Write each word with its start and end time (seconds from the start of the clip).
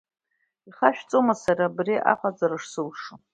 Ихашәҵома 0.69 1.33
Сара 1.43 1.65
абри 1.67 1.95
аҟаҵара 2.11 2.57
шсылшо? 2.63 3.13